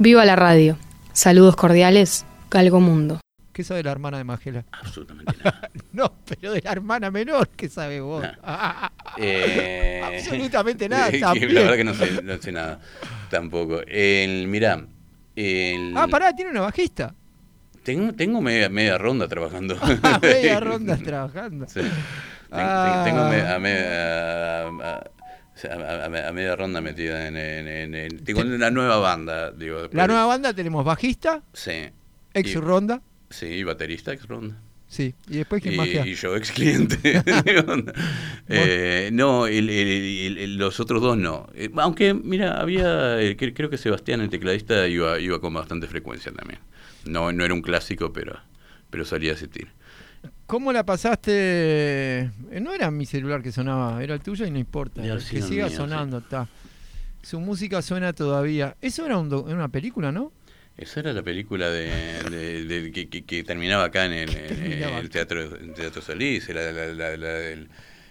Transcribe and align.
Viva 0.00 0.24
la 0.24 0.36
radio. 0.36 0.76
Saludos 1.12 1.56
cordiales, 1.56 2.24
Galgo 2.50 2.78
Mundo. 2.80 3.20
¿Qué 3.52 3.64
sabe 3.64 3.82
la 3.82 3.90
hermana 3.90 4.18
de 4.18 4.24
Magela? 4.24 4.64
Absolutamente 4.70 5.34
nada. 5.44 5.70
no, 5.92 6.12
pero 6.28 6.52
de 6.52 6.60
la 6.62 6.70
hermana 6.70 7.10
menor, 7.10 7.48
¿qué 7.56 7.68
sabe 7.68 8.00
vos? 8.00 8.24
Ah. 8.44 8.92
Eh, 9.16 10.00
Absolutamente 10.04 10.88
nada, 10.88 11.10
la 11.10 11.32
verdad 11.34 11.74
que 11.76 11.84
no 11.84 11.94
sé, 11.94 12.22
no 12.22 12.40
sé 12.40 12.52
nada, 12.52 12.78
tampoco. 13.30 13.80
El, 13.88 14.46
mirá, 14.46 14.86
el- 15.34 15.94
Ah, 15.96 16.06
pará, 16.08 16.32
tiene 16.32 16.52
una 16.52 16.60
bajista. 16.60 17.12
tengo, 17.82 18.12
tengo 18.12 18.40
media, 18.40 18.68
media 18.68 18.96
ronda 18.98 19.26
trabajando. 19.26 19.76
Media 20.22 20.60
ronda 20.60 20.96
trabajando. 20.96 21.66
Sí. 21.66 21.80
Ten- 21.80 21.90
Ah. 22.50 23.02
Tengo 23.04 23.28
me- 23.28 23.40
a, 23.42 23.58
me- 23.58 23.78
a- 23.78 24.66
a- 24.68 24.70
o 24.70 24.72
sea, 24.78 25.17
a- 25.64 25.74
a- 25.74 26.28
a 26.28 26.32
media 26.32 26.56
ronda 26.56 26.80
metida 26.80 27.26
en, 27.28 27.36
en, 27.36 27.66
en- 27.68 27.94
en- 27.94 28.52
una 28.52 28.70
nueva 28.70 28.98
banda, 28.98 29.50
digo. 29.52 29.88
La 29.92 30.06
nueva 30.06 30.26
banda 30.26 30.52
tenemos 30.52 30.84
bajista, 30.84 31.42
Sí. 31.52 31.88
ex 32.34 32.50
Y- 32.52 32.54
ronda, 32.56 33.00
Sí, 33.30 33.46
y 33.46 33.62
baterista, 33.62 34.12
ex 34.12 34.26
ronda. 34.26 34.56
sí. 34.88 35.14
Y 35.28 35.36
después 35.38 35.62
quién 35.62 35.76
más 35.76 35.88
y 35.88 36.14
yo 36.14 36.34
ex 36.36 36.50
cliente. 36.52 37.22
Eh, 38.48 39.10
no, 39.12 39.46
el- 39.46 39.68
el- 39.68 39.88
el- 39.88 40.38
el- 40.38 40.56
los 40.56 40.80
otros 40.80 41.02
dos 41.02 41.16
no. 41.18 41.48
Eh, 41.54 41.68
aunque, 41.76 42.14
mira, 42.14 42.60
había, 42.60 43.20
eh, 43.20 43.36
cre- 43.36 43.52
creo 43.54 43.68
que 43.70 43.76
Sebastián, 43.78 44.20
el 44.20 44.30
tecladista, 44.30 44.86
iba, 44.88 45.18
iba 45.20 45.40
con 45.40 45.52
bastante 45.54 45.86
frecuencia 45.86 46.32
también. 46.32 46.60
No, 47.04 47.32
no 47.32 47.44
era 47.44 47.52
un 47.54 47.62
clásico, 47.62 48.12
pero, 48.12 48.38
pero 48.90 49.04
salía 49.04 49.32
a 49.32 49.34
asistir. 49.34 49.68
¿Cómo 50.46 50.72
la 50.72 50.84
pasaste? 50.84 51.32
Eh, 51.34 52.30
No 52.60 52.72
era 52.72 52.90
mi 52.90 53.06
celular 53.06 53.42
que 53.42 53.52
sonaba, 53.52 54.02
era 54.02 54.14
el 54.14 54.20
tuyo 54.20 54.46
y 54.46 54.50
no 54.50 54.58
importa. 54.58 55.02
Que 55.02 55.20
siga 55.20 55.66
mío, 55.66 55.76
sonando, 55.76 56.18
está. 56.18 56.48
Su 57.22 57.40
música 57.40 57.82
suena 57.82 58.12
todavía. 58.12 58.76
Eso 58.80 59.04
era 59.04 59.18
un 59.18 59.28
do- 59.28 59.44
era 59.46 59.56
una 59.56 59.68
película, 59.68 60.10
¿no? 60.12 60.32
Esa 60.76 61.00
era 61.00 61.12
la 61.12 61.22
película 61.22 61.68
de, 61.70 61.90
de- 62.30 62.64
de- 62.64 62.92
que, 62.92 63.08
que- 63.08 63.24
que 63.24 63.42
terminaba 63.42 63.84
acá 63.84 64.06
en 64.06 64.12
el, 64.12 64.28
en 64.36 64.46
terminaba? 64.48 64.98
el 65.00 65.10
teatro, 65.10 65.50
Teatro 65.74 66.00
Solís. 66.00 66.48
Era 66.48 66.70
la, 66.72 66.86
la- 66.86 67.16
la- 67.16 67.28
del- 67.28 67.68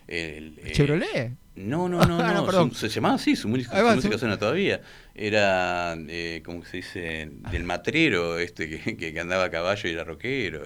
el- 0.08 0.59
eh, 0.64 0.72
Chevrolet. 0.74 1.31
No, 1.56 1.90
no, 1.90 2.06
no, 2.06 2.20
Ah, 2.22 2.34
no, 2.34 2.70
su- 2.70 2.76
se 2.76 2.90
llamaba 2.90 3.16
así, 3.16 3.36
su, 3.36 3.48
música- 3.48 3.81
va, 3.81 3.92
su 3.92 3.96
música 3.96 4.14
su- 4.14 4.20
suena 4.20 4.38
todavía. 4.38 4.81
Era, 5.16 5.96
eh, 6.08 6.44
¿cómo 6.46 6.64
se 6.66 6.78
dice? 6.78 7.31
Del 7.52 7.64
matrero 7.64 8.38
este 8.38 8.70
que, 8.70 8.96
que- 8.98 9.14
que 9.14 9.20
andaba 9.20 9.46
a 9.46 9.50
caballo 9.50 9.90
y 9.90 9.94
era 9.94 10.03
rockero. 10.03 10.62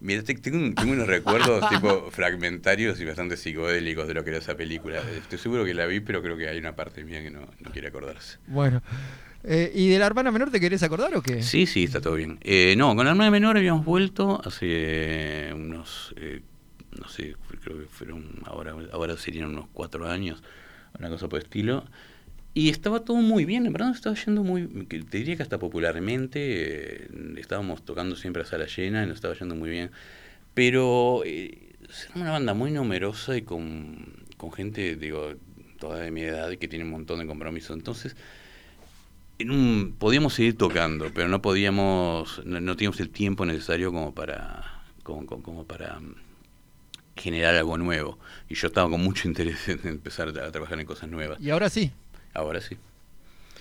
Mira, 0.00 0.22
te- 0.22 0.34
tengo, 0.34 0.58
un- 0.58 0.74
tengo 0.74 0.92
unos 0.92 1.06
recuerdos 1.08 1.68
tipo 1.68 2.10
fragmentarios 2.10 3.00
y 3.00 3.04
bastante 3.04 3.36
psicodélicos 3.36 4.06
de 4.06 4.14
lo 4.14 4.22
que 4.24 4.30
era 4.30 4.38
esa 4.38 4.56
película. 4.56 5.00
Estoy 5.18 5.38
seguro 5.38 5.64
que 5.64 5.74
la 5.74 5.86
vi, 5.86 6.00
pero 6.00 6.22
creo 6.22 6.36
que 6.36 6.48
hay 6.48 6.58
una 6.58 6.76
parte 6.76 7.02
mía 7.04 7.22
que 7.22 7.30
no, 7.30 7.40
no 7.60 7.70
quiere 7.72 7.88
acordarse. 7.88 8.38
Bueno. 8.46 8.82
Eh, 9.44 9.70
¿Y 9.74 9.88
de 9.88 9.98
la 10.00 10.06
hermana 10.06 10.30
menor 10.32 10.50
te 10.50 10.58
querés 10.60 10.82
acordar 10.82 11.14
o 11.16 11.22
qué? 11.22 11.42
Sí, 11.42 11.66
sí, 11.66 11.84
está 11.84 12.00
todo 12.00 12.14
bien. 12.14 12.38
Eh, 12.42 12.74
no, 12.76 12.94
con 12.96 13.04
la 13.06 13.12
hermana 13.12 13.30
menor 13.30 13.56
habíamos 13.56 13.84
vuelto 13.84 14.40
hace 14.44 14.66
eh, 14.68 15.52
unos, 15.54 16.12
eh, 16.16 16.42
no 17.00 17.08
sé, 17.08 17.36
creo 17.62 17.78
que 17.78 17.86
fueron, 17.86 18.24
ahora, 18.46 18.74
ahora 18.92 19.16
serían 19.16 19.50
unos 19.50 19.66
cuatro 19.72 20.08
años, 20.10 20.42
una 20.98 21.08
cosa 21.08 21.28
por 21.28 21.38
el 21.38 21.44
estilo. 21.44 21.84
Y 22.58 22.70
estaba 22.70 23.04
todo 23.04 23.18
muy 23.18 23.44
bien, 23.44 23.66
en 23.66 23.72
verdad 23.72 23.92
estaba 23.94 24.16
yendo 24.16 24.42
muy, 24.42 24.66
te 24.88 25.18
diría 25.18 25.36
que 25.36 25.44
hasta 25.44 25.58
popularmente, 25.60 27.04
eh, 27.04 27.08
estábamos 27.36 27.84
tocando 27.84 28.16
siempre 28.16 28.42
a 28.42 28.46
sala 28.46 28.66
llena 28.66 29.04
y 29.04 29.06
nos 29.06 29.14
estaba 29.14 29.34
yendo 29.34 29.54
muy 29.54 29.70
bien. 29.70 29.92
Pero 30.54 31.22
eh, 31.24 31.76
era 32.10 32.20
una 32.22 32.30
banda 32.32 32.54
muy 32.54 32.72
numerosa 32.72 33.36
y 33.36 33.42
con, 33.42 34.12
con 34.36 34.50
gente, 34.52 34.96
digo, 34.96 35.34
toda 35.78 36.00
de 36.00 36.10
mi 36.10 36.22
edad 36.22 36.50
y 36.50 36.56
que 36.56 36.66
tiene 36.66 36.84
un 36.84 36.90
montón 36.90 37.20
de 37.20 37.26
compromiso. 37.28 37.74
Entonces, 37.74 38.16
en 39.38 39.52
un, 39.52 39.94
podíamos 39.96 40.34
seguir 40.34 40.58
tocando, 40.58 41.12
pero 41.14 41.28
no 41.28 41.40
podíamos, 41.40 42.42
no, 42.44 42.60
no 42.60 42.74
teníamos 42.74 42.98
el 42.98 43.10
tiempo 43.10 43.46
necesario 43.46 43.92
como 43.92 44.12
para, 44.14 44.82
como, 45.04 45.26
como- 45.26 45.42
como 45.44 45.64
para 45.64 46.00
mm, 46.00 46.14
generar 47.16 47.54
algo 47.54 47.78
nuevo. 47.78 48.18
Y 48.48 48.56
yo 48.56 48.66
estaba 48.66 48.90
con 48.90 49.00
mucho 49.00 49.28
interés 49.32 49.68
en 49.68 49.78
empezar 49.84 50.28
a 50.28 50.50
trabajar 50.50 50.80
en 50.80 50.86
cosas 50.86 51.08
nuevas. 51.08 51.40
Y 51.40 51.50
ahora 51.50 51.70
sí. 51.70 51.92
Ahora 52.38 52.60
sí. 52.60 52.76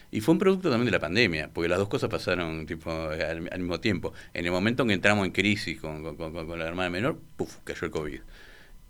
Y 0.10 0.22
fue 0.22 0.34
un 0.34 0.40
producto 0.40 0.70
también 0.70 0.86
de 0.86 0.92
la 0.92 1.00
pandemia, 1.00 1.50
porque 1.54 1.68
las 1.68 1.80
dos 1.80 1.90
cosas 1.90 2.10
pasaron 2.10 2.66
tipo 2.66 2.92
al, 2.92 3.50
al 3.52 3.60
mismo 3.60 3.80
tiempo. 3.80 4.14
En 4.34 4.46
el 4.46 4.52
momento 4.52 4.84
en 4.84 4.90
que 4.90 4.94
entramos 4.94 5.26
en 5.26 5.34
crisis 5.34 5.80
con, 5.80 6.04
la 6.04 6.66
hermana 6.66 6.90
menor, 6.90 7.20
¡puf! 7.36 7.58
cayó 7.66 7.86
el 7.86 7.92
COVID. 7.92 8.20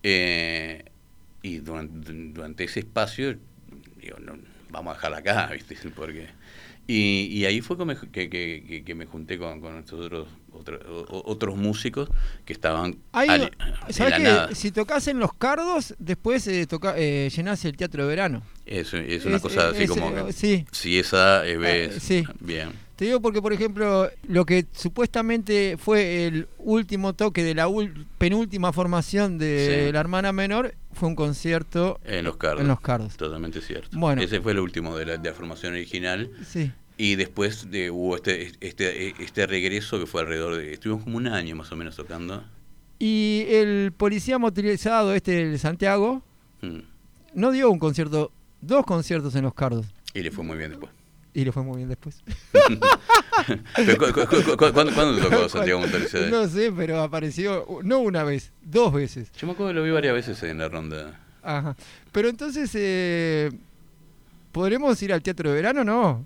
Eh, 0.04 0.86
y 1.42 1.58
durante, 1.58 2.64
ese 2.64 2.82
espacio, 2.82 3.36
digo, 4.00 4.20
no, 4.20 4.38
vamos 4.70 4.92
a 4.92 4.96
dejarla 4.96 5.18
acá, 5.18 5.48
¿viste? 5.54 5.76
Porque, 5.90 6.28
y, 6.86 7.28
y 7.32 7.46
ahí 7.46 7.62
fue 7.62 7.78
que 7.78 8.96
me 8.96 9.06
junté 9.06 9.40
con, 9.40 9.60
con 9.60 9.78
estos 9.78 10.00
otros, 10.00 10.28
otro- 10.60 10.80
otros 11.10 11.56
músicos 11.56 12.10
que 12.46 12.54
estaban 12.54 12.98
Hay, 13.12 13.50
¿Sabes 13.90 14.20
nada. 14.20 14.54
Si 14.56 14.72
tocas 14.72 15.08
en 15.08 15.20
los 15.20 15.34
cardos, 15.34 15.96
después 16.00 16.48
eh, 16.48 16.66
toca, 16.68 16.96
eh, 16.98 17.30
llenás 17.36 17.64
el 17.66 17.76
teatro 17.78 18.04
de 18.04 18.10
verano. 18.10 18.44
Es, 18.66 18.94
es 18.94 19.26
una 19.26 19.38
Es- 19.38 19.42
cosa 19.42 19.70
así 19.70 19.84
es- 19.84 19.90
como... 19.90 20.10
eh, 20.28 20.34
sí. 20.34 20.66
Si 20.72 21.00
esa 21.00 21.42
ves... 21.42 21.94
Ah, 21.96 22.00
sí. 22.00 22.24
Bien. 22.40 22.72
Te 22.98 23.06
digo 23.06 23.22
porque, 23.22 23.44
por 23.44 23.54
ejemplo, 23.54 24.10
lo 24.28 24.44
que 24.46 24.66
supuestamente 24.72 25.78
fue 25.78 26.26
el 26.26 26.48
último 26.58 27.14
toque 27.14 27.44
de 27.44 27.54
la 27.54 27.68
penúltima 28.18 28.74
formación 28.74 29.38
de 29.38 29.86
Sí. 29.88 29.92
la 29.94 30.00
hermana 30.00 30.32
menor 30.34 30.74
fue 30.94 31.08
un 31.10 31.16
concierto 31.16 32.00
En 32.04 32.26
los 32.26 32.38
cardos. 32.38 32.62
en 32.62 32.68
los 32.68 32.80
cardos. 32.82 33.16
Totalmente 33.16 33.62
cierto. 33.62 33.90
Bueno. 34.00 34.22
Ese 34.22 34.42
fue 34.42 34.54
el 34.54 34.60
último 34.60 34.98
de 34.98 35.06
la, 35.06 35.18
de 35.18 35.30
la 35.30 35.36
formación 35.36 35.74
original. 35.74 36.32
Sí. 36.48 36.72
Y 36.98 37.16
después 37.16 37.70
de, 37.70 37.92
hubo 37.92 38.16
este, 38.16 38.52
este, 38.60 39.14
este 39.24 39.46
regreso 39.46 40.00
que 40.00 40.08
fue 40.08 40.22
alrededor 40.22 40.56
de... 40.58 40.74
Estuvimos 40.74 41.04
como 41.04 41.18
un 41.18 41.28
año 41.28 41.56
más 41.56 41.72
o 41.72 41.76
menos 41.76 41.96
tocando. 41.96 42.44
Y 43.00 43.46
el 43.50 43.94
policía 43.96 44.40
motorizado, 44.40 45.14
este, 45.14 45.42
el 45.44 45.60
Santiago, 45.60 46.24
Mm. 46.62 46.80
no 47.36 47.52
dio 47.52 47.70
un 47.70 47.78
concierto, 47.78 48.32
dos 48.62 48.84
conciertos 48.84 49.36
en 49.36 49.44
los 49.44 49.54
cardos. 49.54 49.86
Y 50.16 50.24
le 50.24 50.32
fue 50.32 50.44
muy 50.44 50.58
bien 50.58 50.72
después. 50.72 50.92
Y 51.36 51.46
le 51.46 51.52
fue 51.52 51.62
muy 51.62 51.78
bien 51.78 51.90
después. 51.90 52.24
Pero, 53.76 53.98
cu- 53.98 54.12
cu- 54.14 54.28
cu- 54.28 54.58
cu- 54.58 54.74
¿cuándo, 54.74 55.18
tocó 55.22 55.48
Santiago 55.50 55.82
Motorizado? 55.82 56.28
No 56.30 56.48
sé, 56.48 56.72
pero 56.76 57.00
apareció, 57.02 57.66
no 57.84 58.00
una 58.00 58.24
vez, 58.24 58.52
dos 58.64 58.92
veces. 58.92 59.32
Yo 59.40 59.46
me 59.46 59.54
acuerdo 59.54 59.70
que 59.72 59.76
lo 59.76 59.84
vi 59.84 59.92
varias 59.92 60.16
veces 60.16 60.42
en 60.44 60.58
la 60.58 60.68
ronda. 60.68 61.20
Ajá. 61.44 61.76
Pero 62.12 62.30
entonces, 62.30 62.72
eh, 62.74 63.52
¿podremos 64.52 65.00
ir 65.04 65.14
al 65.14 65.22
teatro 65.22 65.50
de 65.52 65.56
verano? 65.56 65.84
No. 65.84 66.26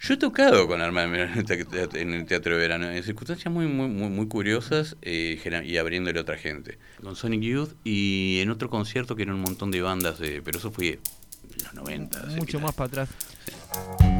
Yo 0.00 0.14
he 0.14 0.16
tocado 0.16 0.66
con 0.66 0.80
Arma 0.80 1.02
de 1.02 1.06
Menor 1.08 1.28
en 1.32 2.14
el 2.14 2.26
teatro- 2.26 2.52
de 2.52 2.58
Verano, 2.58 2.90
en 2.90 3.02
circunstancias 3.02 3.52
muy 3.52 3.66
muy 3.66 3.88
muy, 3.88 4.08
muy 4.08 4.26
curiosas 4.28 4.96
eh, 5.02 5.40
y 5.64 5.76
abriéndole 5.76 6.18
a 6.18 6.22
otra 6.22 6.38
gente. 6.38 6.78
Con 7.02 7.16
Sonic 7.16 7.42
Youth 7.42 7.74
y 7.84 8.40
en 8.40 8.50
otro 8.50 8.70
concierto 8.70 9.16
que 9.16 9.22
eran 9.22 9.34
un 9.36 9.42
montón 9.42 9.70
de 9.70 9.80
bandas, 9.82 10.20
eh, 10.20 10.40
pero 10.44 10.58
eso 10.58 10.70
fue 10.70 10.86
en 10.88 11.64
los 11.64 11.74
90. 11.74 12.20
así 12.20 12.36
Mucho 12.36 12.60
más 12.60 12.74
para 12.74 12.86
atrás. 12.88 14.15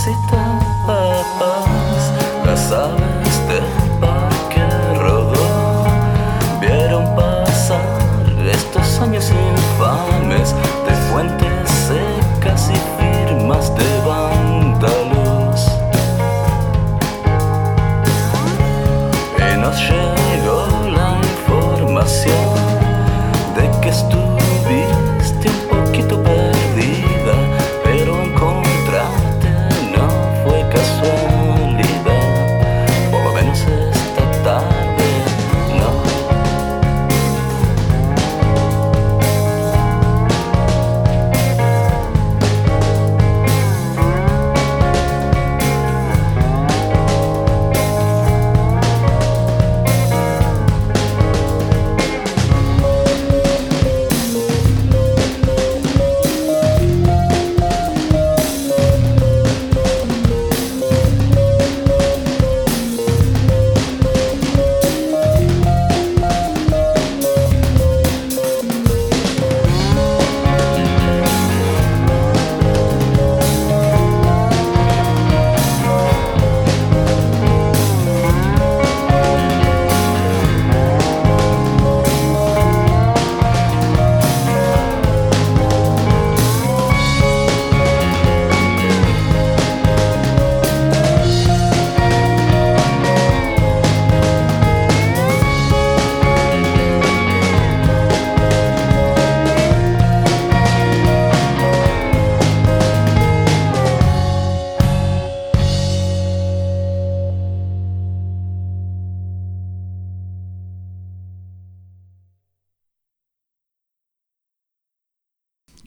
Necesitas. 0.00 0.40
Las 0.40 0.49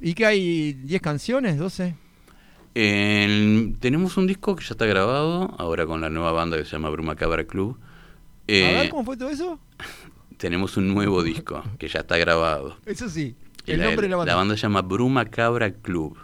¿Y 0.02 0.14
qué 0.14 0.26
hay? 0.26 0.74
¿10 0.86 1.00
canciones? 1.02 1.60
¿12? 1.60 1.96
El- 2.76 3.76
tenemos 3.80 4.18
un 4.18 4.28
disco 4.28 4.56
que 4.56 4.64
ya 4.64 4.72
está 4.72 4.86
grabado, 4.86 5.54
ahora 5.60 5.86
con 5.86 6.02
la 6.02 6.10
nueva 6.10 6.32
banda 6.32 6.58
que 6.58 6.66
se 6.66 6.72
llama 6.72 6.90
Bruma 6.90 7.16
Cabra 7.16 7.44
Club. 7.46 7.78
A 7.80 7.86
Eh, 8.48 8.74
ver, 8.82 8.90
¿cómo 8.90 9.04
fue 9.06 9.16
todo 9.16 9.30
eso? 9.30 9.60
tenemos 10.38 10.76
un 10.78 10.94
nuevo 10.94 11.24
disco 11.24 11.64
que 11.78 11.88
ya 11.88 12.00
está 12.00 12.18
grabado. 12.18 12.78
Eso 12.86 13.08
sí. 13.10 13.36
El 13.66 13.82
nombre 13.82 14.02
de 14.08 14.10
la 14.10 14.18
banda. 14.18 14.32
La 14.34 14.38
banda 14.38 14.56
se 14.56 14.62
llama 14.64 14.82
Bruma 14.82 15.26
Cabra 15.26 15.72
Club. 15.72 16.18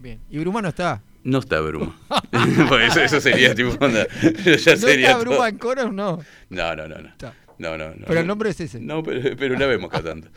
Bien. 0.00 0.20
Y 0.30 0.38
Bruma 0.38 0.62
no 0.62 0.68
está. 0.68 1.02
No 1.24 1.40
está 1.40 1.60
Bruma. 1.60 1.94
Porque 2.68 2.86
eso, 2.86 3.00
eso 3.00 3.20
sería 3.20 3.54
tipo 3.54 3.70
onda, 3.84 4.06
ya 4.22 4.30
¿No 4.52 4.58
sería 4.78 5.08
está 5.08 5.12
todo. 5.14 5.20
Bruma 5.32 5.48
en 5.48 5.58
coros? 5.58 5.92
No. 5.92 6.20
No, 6.48 6.76
no, 6.76 6.88
no, 6.88 6.96
no. 6.98 7.10
No, 7.58 7.76
no, 7.76 7.88
no. 7.90 8.04
Pero 8.06 8.20
el 8.20 8.26
nombre 8.26 8.50
es 8.50 8.60
ese. 8.60 8.78
No, 8.80 9.02
pero, 9.02 9.36
pero 9.36 9.58
la 9.58 9.66
vemos 9.66 9.90
cada 9.90 10.10
tanto. 10.12 10.28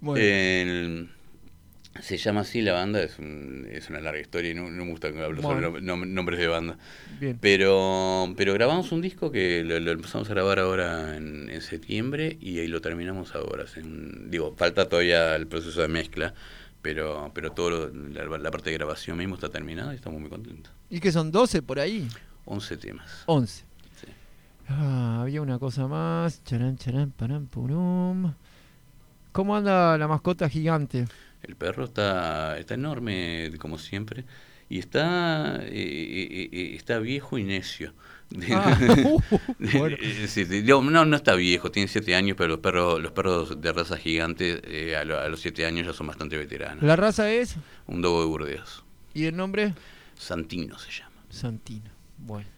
Bueno. 0.00 0.22
El- 0.22 1.08
se 2.06 2.16
llama 2.18 2.42
así 2.42 2.62
la 2.62 2.72
banda, 2.72 3.02
es, 3.02 3.18
un- 3.18 3.66
es 3.70 3.90
una 3.90 4.00
larga 4.00 4.20
historia 4.20 4.50
y 4.50 4.54
no, 4.54 4.70
no 4.70 4.84
me 4.84 4.90
gusta 4.92 5.12
que 5.12 5.20
hablo 5.22 5.42
sobre 5.42 5.68
Bueno. 5.68 5.78
nom- 5.80 6.02
nom- 6.04 6.06
nombres 6.08 6.38
de 6.38 6.46
banda. 6.46 6.78
Bien. 7.20 7.36
Pero, 7.40 8.32
pero 8.36 8.54
grabamos 8.54 8.92
un 8.92 9.00
disco 9.02 9.30
que 9.32 9.64
lo, 9.64 9.78
lo 9.80 9.90
empezamos 9.92 10.28
a 10.30 10.34
grabar 10.34 10.58
ahora 10.60 11.16
en, 11.16 11.50
en 11.50 11.60
septiembre 11.62 12.36
y 12.40 12.58
ahí 12.60 12.68
lo 12.68 12.80
terminamos 12.80 13.34
ahora. 13.34 13.64
digo, 14.28 14.54
falta 14.56 14.88
todavía 14.88 15.34
el 15.36 15.46
proceso 15.48 15.80
de 15.82 15.88
mezcla, 15.88 16.32
pero, 16.82 17.30
pero 17.34 17.50
todo 17.52 17.70
lo- 17.70 18.08
la, 18.10 18.38
la 18.38 18.50
parte 18.50 18.70
de 18.70 18.76
grabación 18.76 19.16
mismo 19.18 19.34
está 19.34 19.48
terminada 19.48 19.92
y 19.92 19.96
estamos 19.96 20.20
muy 20.20 20.30
contentos. 20.30 20.72
¿Y 20.88 21.00
qué 21.00 21.10
son 21.10 21.32
12 21.32 21.62
por 21.62 21.80
ahí? 21.80 22.06
11 22.44 22.76
temas. 22.76 23.24
11. 23.26 23.64
Sí. 24.00 24.06
Ah, 24.68 25.20
había 25.22 25.42
una 25.42 25.58
cosa 25.58 25.88
más. 25.88 26.44
Charán, 26.44 26.76
charán, 26.78 27.10
parán, 27.10 27.46
purum. 27.46 28.32
¿Cómo 29.32 29.54
anda 29.56 29.98
la 29.98 30.08
mascota 30.08 30.48
gigante? 30.48 31.04
El 31.46 31.56
perro 31.56 31.84
está, 31.84 32.58
está 32.58 32.74
enorme, 32.74 33.50
como 33.58 33.78
siempre, 33.78 34.24
y 34.68 34.78
está, 34.78 35.60
eh, 35.62 35.68
eh, 35.70 36.48
eh, 36.52 36.74
está 36.74 36.98
viejo 36.98 37.38
y 37.38 37.44
necio. 37.44 37.94
Ah, 38.50 38.76
uh, 39.06 39.20
bueno. 39.78 39.96
Eh, 40.02 40.62
no, 40.66 41.04
no 41.04 41.16
está 41.16 41.34
viejo, 41.36 41.70
tiene 41.70 41.86
siete 41.86 42.16
años, 42.16 42.36
pero 42.36 42.48
los 42.48 42.58
perros, 42.58 43.00
los 43.00 43.12
perros 43.12 43.60
de 43.60 43.72
raza 43.72 43.96
gigante 43.96 44.60
eh, 44.64 44.96
a, 44.96 45.04
lo- 45.04 45.20
a 45.20 45.28
los 45.28 45.38
siete 45.40 45.64
años 45.64 45.86
ya 45.86 45.92
son 45.92 46.08
bastante 46.08 46.36
veteranos. 46.36 46.82
La 46.82 46.96
raza 46.96 47.30
es. 47.30 47.54
Un 47.86 48.02
dogo 48.02 48.20
de 48.22 48.26
Burdeos. 48.26 48.84
¿Y 49.14 49.26
el 49.26 49.36
nombre? 49.36 49.74
Santino 50.18 50.76
se 50.78 50.90
llama. 50.90 51.12
Santino. 51.30 51.90
Bueno. 52.18 52.48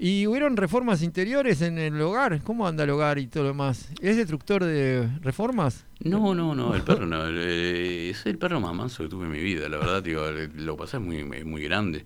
¿Y 0.00 0.28
hubieron 0.28 0.56
reformas 0.56 1.02
interiores 1.02 1.60
en 1.60 1.76
el 1.76 2.00
hogar? 2.00 2.40
¿Cómo 2.42 2.68
anda 2.68 2.84
el 2.84 2.90
hogar 2.90 3.18
y 3.18 3.26
todo 3.26 3.42
lo 3.42 3.48
demás? 3.48 3.90
¿Es 4.00 4.16
destructor 4.16 4.62
de 4.62 5.08
reformas? 5.22 5.86
No, 6.00 6.36
no, 6.36 6.54
no, 6.54 6.74
el 6.76 6.82
perro 6.82 7.04
no. 7.06 7.26
eh, 7.28 8.10
es 8.10 8.24
el 8.26 8.38
perro 8.38 8.60
más 8.60 8.74
manso 8.74 9.02
que 9.02 9.08
tuve 9.08 9.24
en 9.24 9.32
mi 9.32 9.40
vida, 9.40 9.68
la 9.68 9.76
verdad, 9.78 10.00
digo, 10.02 10.22
lo 10.54 10.76
que 10.76 10.78
pasa 10.78 10.98
es 10.98 11.02
muy, 11.02 11.24
muy 11.24 11.62
grande. 11.64 12.04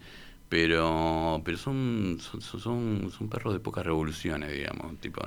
Pero, 0.48 1.40
pero 1.44 1.56
son, 1.58 2.18
son, 2.20 2.40
son, 2.40 3.10
son 3.16 3.28
perros 3.28 3.54
de 3.54 3.60
pocas 3.60 3.84
revoluciones, 3.84 4.52
digamos, 4.52 4.98
tipo. 4.98 5.22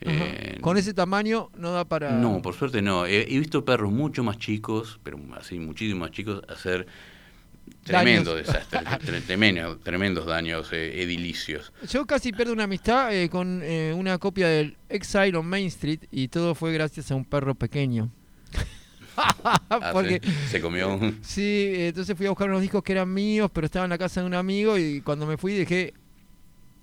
eh. 0.00 0.58
Con 0.60 0.76
ese 0.76 0.92
tamaño 0.94 1.50
no 1.58 1.72
da 1.72 1.84
para... 1.86 2.12
No, 2.12 2.40
por 2.42 2.54
suerte 2.54 2.80
no. 2.82 3.06
He, 3.06 3.22
he 3.34 3.38
visto 3.38 3.64
perros 3.64 3.92
mucho 3.92 4.22
más 4.24 4.38
chicos, 4.38 5.00
pero 5.02 5.18
así 5.38 5.58
muchísimo 5.58 6.00
más 6.00 6.10
chicos, 6.12 6.42
hacer 6.48 6.86
tremendos 7.84 8.34
Daños. 8.34 8.46
desastres, 8.70 8.82
tre- 9.00 9.22
tremendo- 9.26 9.78
tremendos 9.82 10.26
daños 10.26 10.72
eh, 10.72 11.02
edilicios. 11.02 11.72
Yo 11.90 12.06
casi 12.06 12.32
pierdo 12.32 12.52
una 12.52 12.64
amistad 12.64 13.14
eh, 13.14 13.28
con 13.28 13.60
eh, 13.62 13.92
una 13.94 14.18
copia 14.18 14.48
del 14.48 14.76
Exile 14.88 15.36
on 15.36 15.46
Main 15.46 15.66
Street 15.66 16.00
y 16.10 16.28
todo 16.28 16.54
fue 16.54 16.72
gracias 16.72 17.10
a 17.10 17.14
un 17.14 17.24
perro 17.24 17.54
pequeño. 17.54 18.10
Ah, 19.16 19.90
Porque 19.92 20.20
¿sí? 20.24 20.30
se 20.50 20.60
comió 20.60 20.92
un... 20.92 21.20
sí, 21.22 21.70
entonces 21.76 22.16
fui 22.16 22.26
a 22.26 22.30
buscar 22.30 22.48
unos 22.48 22.60
discos 22.62 22.82
que 22.82 22.90
eran 22.92 23.12
míos, 23.14 23.48
pero 23.54 23.64
estaba 23.66 23.84
en 23.84 23.90
la 23.90 23.98
casa 23.98 24.20
de 24.20 24.26
un 24.26 24.34
amigo 24.34 24.76
y 24.76 25.02
cuando 25.02 25.24
me 25.24 25.36
fui 25.36 25.54
dejé 25.54 25.94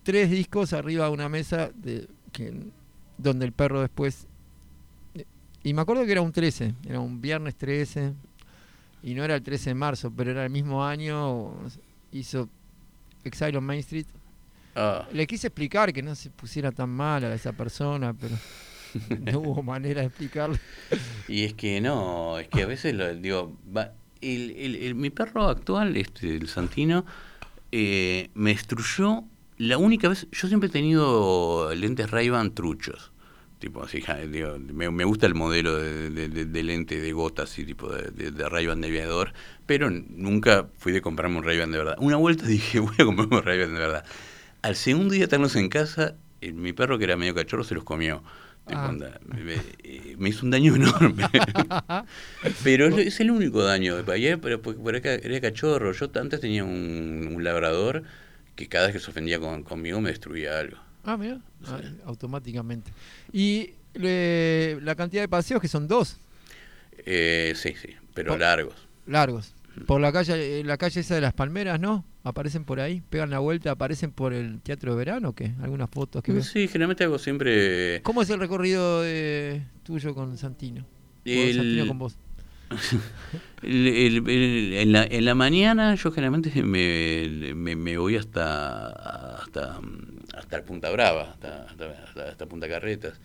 tres 0.04 0.30
discos 0.32 0.72
arriba 0.72 1.08
de 1.08 1.12
una 1.12 1.28
mesa 1.28 1.72
de, 1.76 2.08
que, 2.32 2.54
donde 3.18 3.46
el 3.46 3.52
perro 3.52 3.82
después... 3.82 4.28
Y 5.64 5.74
me 5.74 5.82
acuerdo 5.82 6.06
que 6.06 6.12
era 6.14 6.22
un 6.22 6.32
13, 6.32 6.74
era 6.88 7.02
un 7.02 7.20
viernes 7.20 7.56
13 7.56 8.14
y 9.04 9.14
no 9.14 9.24
era 9.24 9.36
el 9.36 9.42
13 9.44 9.72
de 9.72 9.74
marzo, 9.76 10.12
pero 10.16 10.32
era 10.32 10.44
el 10.46 10.50
mismo 10.52 10.86
año, 10.86 11.54
hizo 12.12 12.50
Exile 13.24 13.58
on 13.58 13.64
Main 13.64 13.80
Street 13.82 14.06
Ah, 14.76 15.06
le 15.12 15.28
quise 15.28 15.48
explicar 15.48 15.92
que 15.92 16.02
no 16.02 16.16
se 16.16 16.30
pusiera 16.30 16.72
tan 16.72 16.90
mal 16.90 17.24
a 17.26 17.34
esa 17.34 17.52
persona, 17.52 18.14
pero 18.14 18.36
no 19.34 19.40
hubo 19.40 19.64
manera 19.64 20.00
de 20.02 20.08
explicarle. 20.08 20.58
y 21.28 21.44
es 21.44 21.54
que 21.56 21.82
no, 21.82 22.40
es 22.40 22.48
que 22.48 22.62
a 22.64 22.66
veces, 22.68 22.94
lo, 22.96 23.14
digo, 23.14 23.58
va- 23.76 23.92
el, 24.22 24.52
el- 24.52 24.76
el- 24.78 24.96
mi 24.96 25.10
perro 25.10 25.50
actual, 25.50 25.98
este, 25.98 26.36
el 26.38 26.48
Santino, 26.48 27.06
eh, 27.74 28.30
me 28.34 28.52
destruyó 28.52 29.24
la 29.58 29.78
única 29.78 30.08
vez, 30.08 30.28
yo 30.32 30.48
siempre 30.48 30.70
he 30.70 30.72
tenido 30.72 31.74
lentes 31.76 32.10
Ray-Ban 32.10 32.54
truchos. 32.56 33.12
Tipo 33.62 33.84
así, 33.84 34.02
digo, 34.30 34.58
me, 34.60 34.90
me 34.90 35.04
gusta 35.06 35.28
el 35.28 35.36
modelo 35.36 35.78
de, 35.78 36.10
de- 36.10 36.30
de- 36.30 36.46
de 36.46 36.64
lente 36.64 37.00
de 37.00 37.12
gota, 37.14 37.44
así, 37.44 37.64
tipo 37.64 37.94
de, 37.96 38.10
de, 38.32 38.50
Ray-Ban 38.50 38.82
de 38.82 38.88
aviador, 38.88 39.34
pero 39.68 39.90
nunca 39.92 40.68
fui 40.80 40.92
de 40.92 41.02
comprarme 41.02 41.38
un 41.38 41.44
Ray-Ban 41.44 41.72
de 41.72 41.78
verdad. 41.78 41.96
Una 42.00 42.18
vuelta 42.18 42.46
dije, 42.58 42.80
voy 42.80 42.96
a 42.98 43.06
comprarme 43.06 43.38
un 43.38 43.44
Ray-Ban 43.44 43.74
de 43.74 43.80
verdad. 43.80 44.06
Al 44.64 44.76
segundo 44.76 45.14
día 45.14 45.28
tenerlos 45.28 45.56
en 45.56 45.70
casa, 45.70 46.16
mi 46.42 46.74
perro, 46.74 46.98
que 46.98 47.06
era 47.06 47.16
medio 47.18 47.36
cachorro, 47.36 47.64
se 47.64 47.76
los 47.76 47.84
comió. 47.84 48.24
Ah. 48.68 48.92
me, 49.28 49.56
eh, 49.84 50.16
me 50.18 50.30
hizo 50.30 50.46
un 50.46 50.52
daño 50.52 50.76
enorme. 50.78 51.26
pero 52.64 52.88
es, 52.88 53.08
es 53.08 53.20
el 53.20 53.32
único 53.32 53.64
daño. 53.64 53.96
Ayer, 54.12 54.40
pero 54.40 54.62
por, 54.62 54.76
por 54.78 54.96
acá 54.96 55.14
era 55.16 55.40
cachorro. 55.42 55.92
Yo 55.94 56.10
antes 56.16 56.40
tenía 56.42 56.64
un, 56.64 57.32
un 57.36 57.44
labrador 57.44 58.04
que 58.56 58.68
cada 58.68 58.88
vez 58.88 58.96
que 58.96 59.00
se 59.00 59.12
ofendía 59.12 59.40
con- 59.40 59.64
conmigo 59.64 60.02
me 60.02 60.10
destruía 60.10 60.60
algo. 60.60 60.78
Ah, 61.04 61.18
mira, 61.18 61.40
Sí. 61.64 61.72
automáticamente. 62.06 62.92
Y 63.34 63.72
le- 63.94 64.80
la 64.82 64.96
cantidad 64.96 65.22
de 65.24 65.28
paseos 65.28 65.62
que 65.62 65.68
son 65.68 65.88
dos, 65.88 66.18
Eh, 67.06 67.54
sí, 67.56 67.74
sí, 67.82 67.90
pero 68.14 68.38
largos. 68.38 68.76
largos. 69.08 69.54
Por 69.88 70.02
la 70.02 70.12
calle, 70.12 70.60
eh, 70.60 70.64
la 70.64 70.78
calle 70.78 71.00
esa 71.00 71.16
de 71.16 71.22
las 71.22 71.34
palmeras, 71.34 71.80
¿no? 71.80 72.06
Aparecen 72.24 72.66
por 72.66 72.80
ahí, 72.80 73.02
pegan 73.10 73.30
la 73.32 73.40
vuelta, 73.40 73.72
aparecen 73.72 74.12
por 74.12 74.34
el 74.34 74.60
teatro 74.62 74.92
de 74.92 74.98
verano, 74.98 75.30
¿o 75.30 75.34
¿qué? 75.34 75.54
Algunas 75.64 75.90
fotos 75.90 76.22
que 76.22 76.34
veo. 76.34 76.44
Sí, 76.44 76.68
generalmente 76.68 77.04
hago 77.06 77.18
siempre... 77.18 78.02
¿Cómo 78.04 78.22
es 78.22 78.30
el 78.30 78.40
recorrido 78.40 79.02
de- 79.02 79.64
tuyo 79.84 80.14
con 80.14 80.38
Santino? 80.38 80.86
El- 81.26 81.56
Santino 81.56 81.88
con 81.88 82.00
vos. 82.00 82.16
El- 83.64 83.88
el- 83.88 84.30
el- 84.30 84.74
en, 84.74 84.92
la, 84.92 85.04
en 85.04 85.26
la 85.26 85.36
mañana 85.36 85.96
yo 85.96 86.12
generalmente 86.12 86.64
me, 86.64 87.54
me, 87.54 87.76
me 87.76 87.98
voy 87.98 88.16
hasta 88.18 88.88
hasta 89.36 89.80
hasta 90.34 90.58
el 90.58 90.64
Punta 90.64 90.90
Brava, 90.92 91.32
hasta, 91.32 91.64
hasta, 92.30 92.46
Punta 92.46 92.68
Carretas 92.68 93.20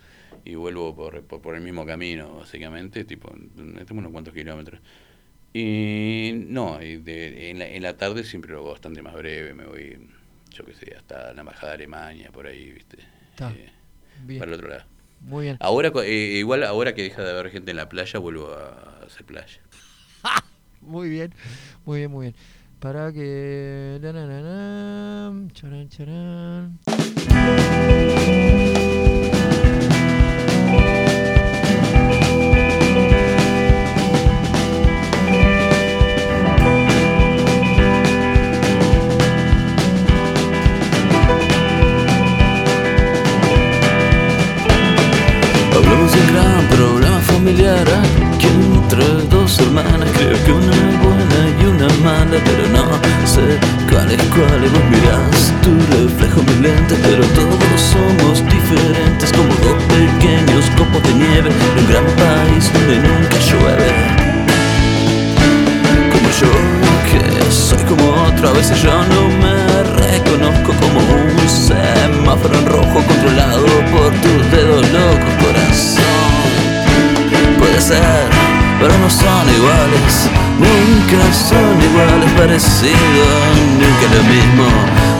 y 0.45 0.55
vuelvo 0.55 0.95
por, 0.95 1.23
por, 1.23 1.41
por 1.41 1.55
el 1.55 1.61
mismo 1.63 1.85
camino, 1.87 2.37
básicamente, 2.37 3.05
tipo, 3.05 3.31
tengo 3.57 3.99
unos 4.01 4.13
cuantos 4.13 4.35
kilómetros. 4.35 4.81
Y 5.53 6.33
no, 6.49 6.83
y 6.83 6.97
de- 6.99 7.51
en, 7.51 7.59
la, 7.59 7.67
en 7.69 7.83
la 7.83 7.97
tarde 7.97 8.25
siempre 8.25 8.53
lo 8.53 8.59
hago 8.59 8.71
bastante 8.73 9.01
más 9.03 9.15
breve, 9.15 9.55
me 9.55 9.65
voy, 9.65 10.09
yo 10.51 10.65
qué 10.65 10.75
sé, 10.75 10.95
hasta 10.97 11.33
la 11.33 11.41
Embajada 11.41 11.69
de 11.69 11.75
Alemania, 11.77 12.31
por 12.31 12.47
ahí, 12.47 12.71
¿viste? 12.73 12.99
Está. 13.31 13.51
Eh, 13.53 13.71
Bien, 14.25 14.39
para 14.41 14.51
el 14.53 14.55
otro 14.59 14.69
lado. 14.69 14.85
muy 15.21 15.45
bien. 15.45 15.57
Ahora, 15.61 15.91
eh, 16.05 16.37
igual 16.39 16.63
ahora 16.65 16.95
que 16.95 17.03
deja 17.03 17.23
de 17.23 17.31
haber 17.31 17.51
gente 17.51 17.71
en 17.71 17.77
la 17.79 17.89
playa, 17.89 18.19
vuelvo 18.19 18.53
a 18.53 19.05
hacer 19.07 19.25
playa. 19.25 19.61
Muy 20.81 21.09
bien, 21.09 21.35
muy 21.85 21.99
bien, 21.99 22.11
muy 22.13 22.27
bien. 22.27 22.35
Para 22.81 23.13
que. 23.13 23.99
na, 24.03 24.13
na, 24.13 24.27
na, 24.27 24.41
na, 24.43 25.89
charán, 25.89 26.79
pero 78.81 78.97
no 78.99 79.11
son 79.11 79.49
iguales 79.49 80.31
Nunca 80.59 81.33
son 81.33 81.75
iguales 81.83 82.31
parecidos 82.37 83.53
Nunca 83.81 84.07
lo 84.15 84.23
mismo. 84.25 84.67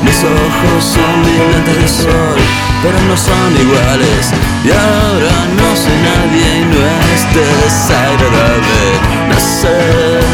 Mis 0.03 0.19
ojos 0.25 0.85
son 0.85 1.21
mis 1.23 1.39
lentes 1.53 1.77
de 1.83 1.89
sol 1.89 2.39
Pero 2.83 2.99
no 3.09 3.17
son 3.17 3.51
iguales. 3.61 4.33
Y 4.65 4.71
ahora 4.71 5.37
no 5.59 5.69
soy 5.77 5.99
nadie 6.09 6.47
Y 6.57 6.65
no 6.73 6.81
es 7.13 7.23
desagradable 7.35 8.83
Nacer. 9.29 10.27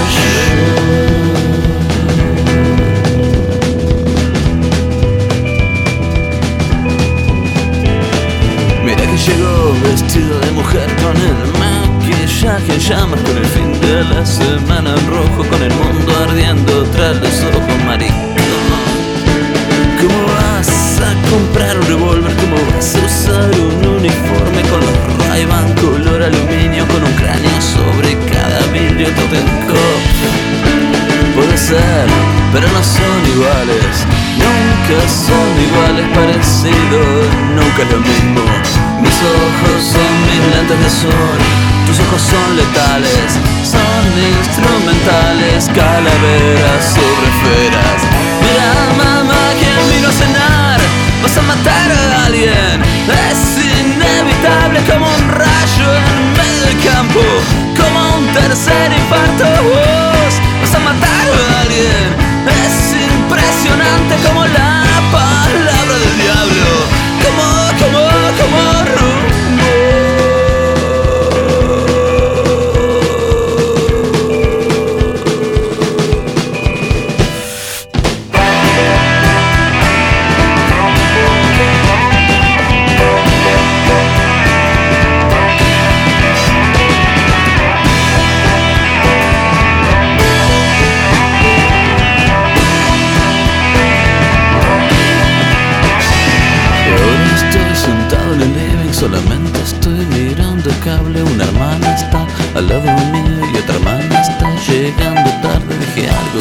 Mira 8.84 9.02
que 9.02 9.16
llegó 9.16 9.74
vestido 9.84 10.38
de 10.40 10.50
mujer 10.50 10.88
con 10.96 11.16
el 11.16 11.52
maquillaje 12.22 12.74
en 12.74 12.80
llamas 12.80 13.20
Con 13.20 13.36
el 13.36 13.46
fin 13.46 13.80
de 13.80 14.04
la 14.04 14.24
semana 14.24 14.94
en 14.94 15.06
rojo 15.08 15.44
Con 15.48 15.62
el 15.62 15.72
mundo 15.74 16.12
ardiendo 16.28 16.84
tras 16.92 17.16
los 17.16 17.42
ojos 17.42 17.84
maricón 17.86 18.32
¿Cómo 20.00 20.26
vas 20.34 21.00
a 21.00 21.30
comprar 21.30 21.78
un 21.78 21.86
revólver? 21.86 22.32
¿Cómo 22.36 22.56
vas 22.74 22.96
a 22.96 23.06
usar 23.06 23.50
un 23.50 23.86
uniforme 23.98 24.62
con 24.70 24.80
los 24.80 25.28
Ray-Ban 25.28 25.72
color 25.74 26.22
aluminio 26.22 26.86
Con 26.88 27.02
un 27.02 27.12
cráneo 27.14 27.60
sobre 27.60 28.16
cada 28.30 28.60
vidrio 28.72 29.08
Totenkopf 29.08 30.62
Puede 31.34 31.56
ser, 31.56 32.06
pero 32.52 32.68
no 32.68 32.84
son 32.84 33.20
iguales. 33.34 34.06
Nunca 34.36 35.08
son 35.08 35.50
iguales 35.64 36.06
parecidos 36.14 37.26
Nunca 37.56 37.84
lo 37.90 38.00
mismo. 38.00 38.44
Mis 39.00 39.16
ojos 39.16 39.82
son 39.82 40.12
mis 40.26 40.54
lentes 40.54 40.78
de 40.78 40.90
sol 40.90 41.61
Tus 41.92 42.00
ojos 42.06 42.22
son 42.22 42.56
letales 42.56 43.38
Son 43.62 44.04
instrumentales 44.40 45.68
Calaveras 45.74 46.84
sobre 46.86 47.28
esferas. 47.28 48.00
Mira 48.40 48.72
mamá 48.96 49.52
que 49.60 49.94
vino 49.94 50.08
a 50.08 50.12
cenar 50.12 50.80
Vas 51.22 51.36
a 51.36 51.42
matar 51.42 51.92
a 51.92 52.24
alguien. 52.24 52.80
Es 53.28 53.58
inevitable 53.78 54.80
como 54.90 55.04
un 55.04 55.28
rayo 55.32 55.88
en 55.92 56.32
medio 56.32 56.62
del 56.64 56.78
campo 56.82 57.20
Como 57.76 58.16
un 58.16 58.26
tercer 58.32 58.90
infarto 58.90 59.81
algo 106.08 106.40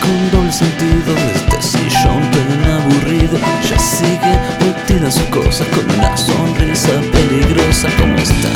con 0.00 0.30
doble 0.30 0.52
sentido 0.52 1.14
este 1.34 1.62
sillón 1.62 2.22
tan 2.30 2.70
aburrido. 2.70 3.38
Ya 3.68 3.78
sigue 3.78 4.34
metida 4.60 5.06
en 5.06 5.12
sus 5.12 5.22
cosas 5.24 5.66
con 5.68 5.84
una 5.98 6.16
sonrisa 6.16 6.92
peligrosa, 7.12 7.88
¿cómo 7.98 8.16
está? 8.18 8.48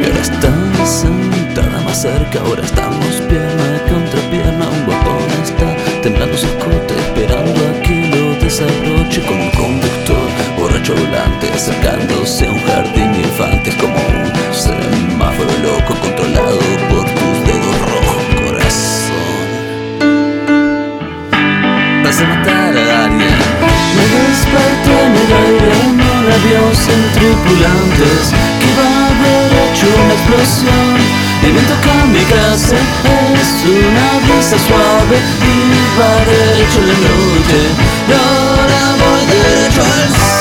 Y 0.00 0.04
ahora 0.06 0.20
está 0.20 0.52
sentada 0.86 1.80
más 1.84 2.02
cerca, 2.02 2.40
ahora 2.40 2.64
estamos 2.64 3.14
pierna 3.28 3.82
contra 3.88 4.20
pierna, 4.30 4.68
un 4.68 4.86
botón 4.86 5.30
está 5.42 5.76
temblando 6.02 6.36
su 6.36 6.46
escote, 6.46 6.94
esperando 6.98 7.60
a 7.68 7.82
que 7.82 8.08
lo 8.14 8.34
desabroche 8.42 9.22
con 9.26 9.38
un 9.38 9.50
conductor 9.50 10.28
borracho 10.58 10.94
volante, 10.94 11.50
acercándose 11.54 12.46
a 12.46 12.52
un 12.52 12.60
jardín 12.62 13.12
de 13.12 13.20
infantes 13.20 13.74
como 13.76 13.94
un 13.94 14.54
semáforo 14.54 15.52
loco 15.62 15.94
controlado 16.00 16.79
A 22.10 23.04
alguien. 23.04 23.38
Me 23.94 24.04
desperté 24.18 24.90
en 24.90 25.14
el 25.14 25.30
aire 25.30 25.70
un 25.86 26.00
avión 26.26 26.74
sin 26.74 27.00
tripulantes 27.14 28.34
que 28.58 28.70
va 28.74 28.88
a 28.90 29.06
haber 29.14 29.46
hecho 29.62 29.86
una 29.86 30.14
explosión. 30.14 30.90
Y 31.40 31.52
me 31.52 31.60
toca 31.70 31.94
mi 32.06 32.24
casa, 32.24 32.74
es 32.74 33.50
una 33.62 34.08
brisa 34.26 34.58
suave 34.58 35.18
y 35.18 35.70
va 35.96 36.10
derecho 36.26 36.80
la 36.82 36.96
noche. 37.06 37.60
Ahora 38.10 38.80
voy 38.98 39.22
derecho 39.30 39.80
al 39.80 40.39